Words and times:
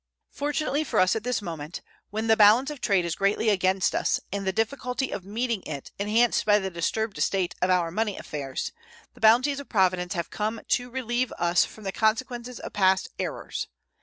Fortunately 0.31 0.83
for 0.83 0.99
us 0.99 1.15
at 1.15 1.23
this 1.23 1.43
moment, 1.43 1.81
when 2.09 2.25
the 2.25 2.35
balance 2.35 2.71
of 2.71 2.81
trade 2.81 3.05
is 3.05 3.13
greatly 3.13 3.49
against 3.49 3.93
us 3.93 4.19
and 4.31 4.47
the 4.47 4.51
difficulty 4.51 5.11
of 5.11 5.23
meeting 5.25 5.61
it 5.61 5.91
enhanced 5.99 6.43
by 6.43 6.57
the 6.57 6.71
disturbed 6.71 7.21
state 7.21 7.53
of 7.61 7.69
our 7.69 7.91
money 7.91 8.17
affairs, 8.17 8.71
the 9.13 9.21
bounties 9.21 9.59
of 9.59 9.69
Providence 9.69 10.15
have 10.15 10.31
come 10.31 10.59
to 10.69 10.89
relieve 10.89 11.31
us 11.33 11.65
from 11.65 11.83
the 11.83 11.91
consequences 11.91 12.59
of 12.59 12.73
past 12.73 13.09
errors. 13.19 13.67